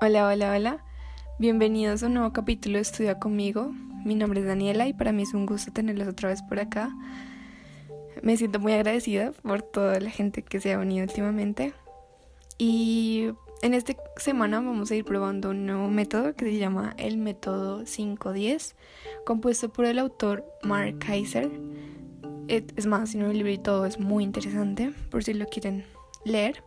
Hola, 0.00 0.28
hola, 0.28 0.52
hola. 0.52 0.84
Bienvenidos 1.40 2.04
a 2.04 2.06
un 2.06 2.14
nuevo 2.14 2.32
capítulo 2.32 2.76
de 2.76 2.82
Estudia 2.82 3.18
conmigo. 3.18 3.72
Mi 4.04 4.14
nombre 4.14 4.38
es 4.38 4.46
Daniela 4.46 4.86
y 4.86 4.92
para 4.92 5.10
mí 5.10 5.24
es 5.24 5.34
un 5.34 5.44
gusto 5.44 5.72
tenerlos 5.72 6.06
otra 6.06 6.28
vez 6.28 6.40
por 6.40 6.60
acá. 6.60 6.94
Me 8.22 8.36
siento 8.36 8.60
muy 8.60 8.74
agradecida 8.74 9.32
por 9.42 9.62
toda 9.62 9.98
la 9.98 10.10
gente 10.10 10.42
que 10.42 10.60
se 10.60 10.72
ha 10.72 10.78
unido 10.78 11.02
últimamente. 11.02 11.74
Y 12.58 13.30
en 13.60 13.74
esta 13.74 13.94
semana 14.18 14.60
vamos 14.60 14.88
a 14.92 14.94
ir 14.94 15.04
probando 15.04 15.50
un 15.50 15.66
nuevo 15.66 15.88
método 15.88 16.32
que 16.36 16.44
se 16.44 16.58
llama 16.58 16.94
el 16.96 17.16
método 17.16 17.82
510, 17.82 18.76
compuesto 19.26 19.68
por 19.72 19.84
el 19.84 19.98
autor 19.98 20.44
Mark 20.62 21.00
Kaiser. 21.00 21.50
Es 22.46 22.86
más, 22.86 23.10
si 23.10 23.18
no 23.18 23.32
el 23.32 23.38
libro 23.38 23.50
y 23.50 23.58
todo 23.58 23.84
es 23.84 23.98
muy 23.98 24.22
interesante, 24.22 24.92
por 25.10 25.24
si 25.24 25.34
lo 25.34 25.46
quieren 25.46 25.84
leer. 26.24 26.62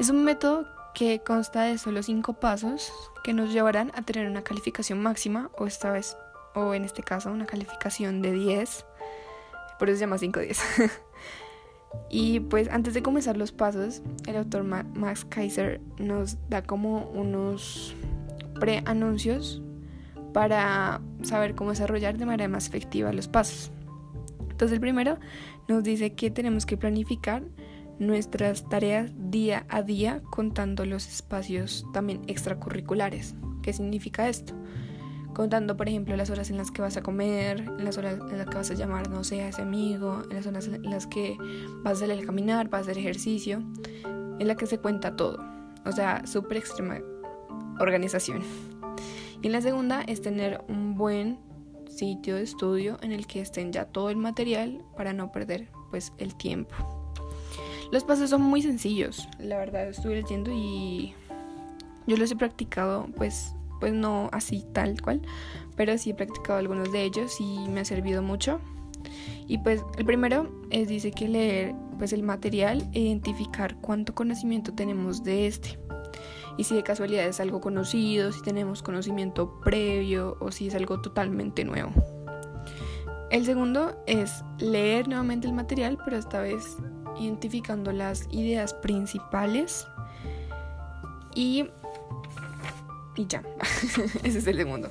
Es 0.00 0.10
un 0.10 0.24
método 0.24 0.66
que 0.94 1.20
consta 1.20 1.62
de 1.62 1.78
solo 1.78 2.02
cinco 2.02 2.34
pasos 2.34 2.92
que 3.24 3.32
nos 3.32 3.52
llevarán 3.52 3.92
a 3.94 4.02
tener 4.02 4.28
una 4.28 4.42
calificación 4.42 5.00
máxima 5.00 5.50
o 5.56 5.66
esta 5.66 5.90
vez 5.90 6.16
o 6.54 6.74
en 6.74 6.84
este 6.84 7.02
caso 7.02 7.30
una 7.30 7.46
calificación 7.46 8.22
de 8.22 8.32
10 8.32 8.86
por 9.78 9.88
eso 9.88 9.98
se 9.98 10.04
llama 10.04 10.16
5-10 10.16 10.90
y 12.10 12.40
pues 12.40 12.68
antes 12.68 12.94
de 12.94 13.02
comenzar 13.02 13.36
los 13.36 13.52
pasos 13.52 14.02
el 14.26 14.36
autor 14.36 14.64
Max 14.64 15.24
Kaiser 15.24 15.80
nos 15.98 16.36
da 16.48 16.62
como 16.62 17.06
unos 17.10 17.94
preanuncios 18.60 19.62
para 20.32 21.00
saber 21.22 21.54
cómo 21.54 21.70
desarrollar 21.70 22.16
de 22.16 22.26
manera 22.26 22.48
más 22.48 22.66
efectiva 22.66 23.12
los 23.12 23.28
pasos. 23.28 23.70
Entonces 24.40 24.72
el 24.72 24.80
primero 24.80 25.18
nos 25.68 25.82
dice 25.82 26.14
que 26.14 26.30
tenemos 26.30 26.66
que 26.66 26.76
planificar 26.76 27.42
nuestras 28.06 28.68
tareas 28.68 29.10
día 29.16 29.64
a 29.68 29.82
día 29.82 30.22
contando 30.30 30.84
los 30.84 31.06
espacios 31.06 31.86
también 31.92 32.22
extracurriculares. 32.26 33.34
¿Qué 33.62 33.72
significa 33.72 34.28
esto? 34.28 34.54
Contando, 35.34 35.76
por 35.76 35.88
ejemplo, 35.88 36.14
las 36.16 36.28
horas 36.28 36.50
en 36.50 36.58
las 36.58 36.70
que 36.70 36.82
vas 36.82 36.96
a 36.96 37.02
comer, 37.02 37.66
las 37.78 37.96
horas 37.96 38.18
en 38.30 38.36
las 38.36 38.46
que 38.46 38.56
vas 38.56 38.70
a 38.70 38.74
llamar, 38.74 39.08
no 39.08 39.24
sé, 39.24 39.42
a 39.42 39.48
ese 39.48 39.62
amigo, 39.62 40.22
en 40.28 40.36
las 40.36 40.46
horas 40.46 40.66
en 40.66 40.82
las 40.90 41.06
que 41.06 41.38
vas 41.82 41.94
a 41.94 42.06
salir 42.06 42.22
a 42.22 42.26
caminar, 42.26 42.68
vas 42.68 42.80
a 42.80 42.90
hacer 42.90 42.98
ejercicio, 42.98 43.62
en 44.38 44.46
la 44.46 44.56
que 44.56 44.66
se 44.66 44.78
cuenta 44.78 45.16
todo. 45.16 45.38
O 45.86 45.92
sea, 45.92 46.26
súper 46.26 46.58
extrema 46.58 46.98
organización. 47.80 48.42
Y 49.40 49.48
la 49.48 49.60
segunda 49.60 50.02
es 50.02 50.20
tener 50.20 50.62
un 50.68 50.96
buen 50.96 51.38
sitio 51.88 52.36
de 52.36 52.42
estudio 52.42 52.98
en 53.02 53.12
el 53.12 53.26
que 53.26 53.40
estén 53.40 53.72
ya 53.72 53.86
todo 53.86 54.10
el 54.10 54.16
material 54.16 54.84
para 54.96 55.12
no 55.12 55.32
perder 55.32 55.68
pues 55.90 56.12
el 56.18 56.34
tiempo. 56.34 57.01
Los 57.92 58.04
pasos 58.04 58.30
son 58.30 58.40
muy 58.40 58.62
sencillos, 58.62 59.28
la 59.38 59.58
verdad 59.58 59.86
estuve 59.86 60.14
leyendo 60.14 60.50
y 60.50 61.14
yo 62.06 62.16
los 62.16 62.30
he 62.30 62.36
practicado 62.36 63.06
pues 63.16 63.54
pues 63.80 63.92
no 63.92 64.30
así 64.32 64.64
tal 64.72 65.02
cual, 65.02 65.20
pero 65.76 65.98
sí 65.98 66.10
he 66.10 66.14
practicado 66.14 66.58
algunos 66.58 66.90
de 66.90 67.02
ellos 67.02 67.38
y 67.38 67.68
me 67.68 67.80
ha 67.80 67.84
servido 67.84 68.22
mucho. 68.22 68.60
Y 69.46 69.58
pues 69.58 69.82
el 69.98 70.06
primero 70.06 70.50
es 70.70 70.88
dice 70.88 71.10
que 71.10 71.28
leer 71.28 71.74
pues 71.98 72.14
el 72.14 72.22
material 72.22 72.88
e 72.94 73.00
identificar 73.00 73.76
cuánto 73.82 74.14
conocimiento 74.14 74.72
tenemos 74.72 75.22
de 75.22 75.46
este. 75.46 75.78
Y 76.56 76.64
si 76.64 76.74
de 76.74 76.82
casualidad 76.82 77.26
es 77.26 77.40
algo 77.40 77.60
conocido, 77.60 78.32
si 78.32 78.40
tenemos 78.40 78.82
conocimiento 78.82 79.60
previo 79.60 80.38
o 80.40 80.50
si 80.50 80.68
es 80.68 80.74
algo 80.74 81.02
totalmente 81.02 81.64
nuevo. 81.64 81.92
El 83.30 83.44
segundo 83.44 84.02
es 84.06 84.44
leer 84.58 85.08
nuevamente 85.08 85.46
el 85.46 85.52
material, 85.52 85.98
pero 86.04 86.16
esta 86.16 86.40
vez 86.40 86.78
identificando 87.24 87.92
las 87.92 88.28
ideas 88.30 88.74
principales 88.74 89.86
y, 91.34 91.68
y 93.16 93.26
ya, 93.26 93.42
ese 94.22 94.38
es 94.38 94.46
el 94.46 94.56
segundo. 94.56 94.90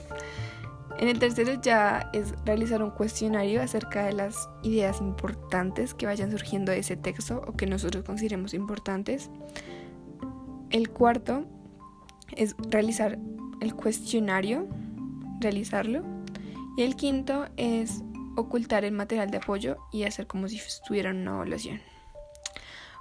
En 0.98 1.08
el 1.08 1.17
tercero 1.17 1.60
ya 1.60 2.10
es 2.14 2.36
realizar 2.45 2.83
un 2.83 2.92
cuestionario 2.92 3.61
acerca 3.64 4.05
de 4.05 4.14
las 4.14 4.50
ideas 4.61 5.02
importantes 5.02 5.95
que 5.95 6.05
vayan 6.05 6.30
surgiendo 6.30 6.72
de 6.72 6.80
ese 6.80 6.95
texto 6.95 7.42
o 7.48 7.54
que 7.54 7.66
nosotros 7.66 8.04
consideremos 8.04 8.54
importantes. 8.54 9.32
El 10.70 10.89
cuarto 10.92 11.45
es 12.36 12.55
realizar 12.70 13.17
el 13.61 13.73
cuestionario, 13.76 14.67
realizarlo. 15.39 16.04
Y 16.78 16.84
el 16.84 16.95
quinto 16.95 17.48
es 17.58 18.04
ocultar 18.36 18.86
el 18.86 18.94
material 18.94 19.32
de 19.32 19.38
apoyo 19.38 19.78
y 19.92 20.04
hacer 20.04 20.28
como 20.28 20.48
si 20.48 20.58
estuviera 20.58 21.10
en 21.10 21.17
una 21.17 21.32
evaluación. 21.32 21.82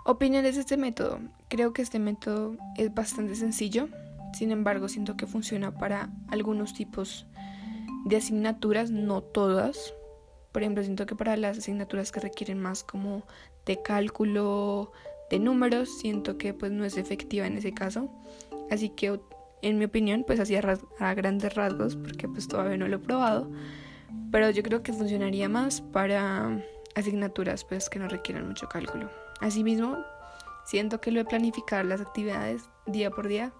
Opiniones 0.05 0.55
de 0.55 0.63
este 0.63 0.77
método. 0.77 1.21
Creo 1.49 1.73
que 1.73 1.83
este 1.83 1.99
método 1.99 2.57
es 2.77 2.93
bastante 2.95 3.35
sencillo, 3.35 3.89
sin 4.33 4.51
embargo 4.51 4.89
siento 4.89 5.17
que 5.17 5.27
funciona 5.27 5.73
para 5.73 6.11
algunos 6.29 6.73
tipos 6.73 7.27
de 8.07 8.17
asignaturas, 8.17 8.91
no 8.91 9.23
todas. 9.23 9.95
Por 10.53 10.63
ejemplo, 10.63 10.83
siento 10.83 11.07
que 11.07 11.15
para 11.15 11.37
las 11.37 11.59
asignaturas 11.59 12.13
que 12.13 12.21
requieren 12.21 12.61
más 12.61 12.83
como 12.83 13.25
de 13.67 13.83
cálculo, 13.83 14.93
de 15.31 15.39
números, 15.39 15.99
siento 15.99 16.39
que 16.39 16.55
pues 16.55 16.73
no 16.73 16.85
es 16.85 16.97
efectiva 16.97 17.47
en 17.47 17.59
ese 17.59 17.73
caso. 17.73 18.11
Así 18.71 18.89
que 18.89 19.21
en 19.63 19.79
mi 19.79 19.85
opinión, 19.85 20.25
pues 20.27 20.41
así 20.41 20.57
a, 20.57 21.15
grandes 21.15 21.55
rasgos, 21.55 21.97
porque 21.97 22.27
pues 22.27 22.49
todavía 22.49 22.79
no 22.79 22.89
lo 22.89 22.97
he 22.97 23.01
probado, 23.01 23.51
pero 24.33 24.51
yo 24.51 24.63
creo 24.63 24.83
que 24.83 24.93
funcionaría 24.93 25.49
más 25.49 25.81
para 25.81 26.65
asignaturas 26.95 27.65
pues 27.65 27.91
que 27.91 27.99
no 27.99 28.09
requieran 28.09 28.49
mucho 28.49 28.69
cálculo. 28.69 29.11
Asimismo, 29.41 29.99
siento 30.65 31.01
que 31.01 31.11
lo 31.11 31.21
de 31.21 31.25
planificar 31.25 31.85
las 31.85 32.01
actividades 32.01 32.69
día 32.87 33.11
por 33.11 33.29
día, 33.29 33.53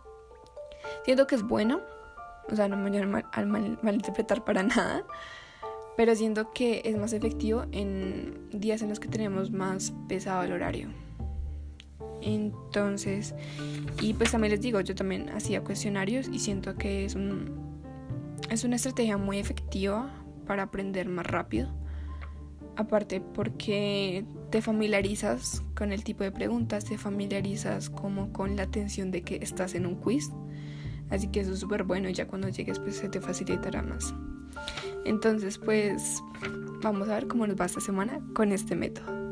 siento 1.05 1.27
que 1.27 1.35
es 1.35 1.43
bueno, 1.43 1.81
o 2.51 2.57
sea, 2.57 2.69
no 2.69 2.77
me 2.77 2.91
voy 2.91 2.99
a 2.99 3.07
mal, 3.07 3.79
malinterpretar 3.83 4.45
para 4.45 4.63
nada, 4.63 5.05
pero 5.97 6.15
siento 6.15 6.53
que 6.53 6.83
es 6.85 6.97
más 6.97 7.13
efectivo 7.13 7.65
en 7.73 8.49
días 8.51 8.83
en 8.83 8.89
los 8.89 9.01
que 9.01 9.09
tenemos 9.09 9.51
más 9.51 9.93
pesado 10.09 10.43
el 10.43 10.53
horario. 10.53 10.89
Entonces, 12.23 13.35
y 14.01 14.13
pues 14.13 14.31
también 14.33 14.53
les 14.53 14.61
digo, 14.61 14.81
yo 14.81 14.95
también 14.95 15.31
hacía 15.31 15.65
cuestionarios 15.65 16.29
y 16.29 16.39
siento 16.39 16.77
que 16.77 17.07
es 17.07 17.15
un 17.15 17.71
es 18.51 18.65
una 18.65 18.77
estrategia 18.77 19.17
muy 19.17 19.39
efectiva 19.39 20.11
para 20.47 20.65
aprender 20.65 21.09
más 21.09 21.27
rápido 21.27 21.80
aparte 22.77 23.21
porque 23.21 24.25
te 24.51 24.63
familiarizas 24.63 25.63
con 25.77 25.93
el 25.93 26.05
tipo 26.05 26.25
de 26.25 26.33
preguntas, 26.33 26.85
te 26.85 26.99
familiarizas 26.99 27.91
como 27.91 28.33
con 28.33 28.57
la 28.57 28.63
atención 28.65 29.11
de 29.11 29.23
que 29.23 29.37
estás 29.37 29.75
en 29.75 29.87
un 29.87 29.97
quiz. 29.97 30.31
Así 31.11 31.29
que 31.29 31.41
eso 31.41 31.53
es 31.53 31.59
súper 31.59 31.85
bueno 31.85 32.09
y 32.09 32.15
ya 32.15 32.27
cuando 32.27 32.49
llegues 32.49 32.79
pues 32.79 32.97
se 32.97 33.09
te 33.09 33.21
facilitará 33.21 33.83
más. 33.83 34.15
Entonces 35.05 35.59
pues 35.59 36.23
vamos 36.83 37.09
a 37.09 37.15
ver 37.15 37.27
cómo 37.27 37.47
nos 37.47 37.61
va 37.61 37.67
esta 37.67 37.81
semana 37.81 38.21
con 38.35 38.53
este 38.53 38.77
método. 38.77 39.30